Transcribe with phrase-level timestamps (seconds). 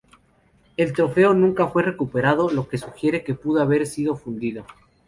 [0.77, 4.65] El trofeo nunca fue recuperado, lo que sugiere que pudo haber sido fundido.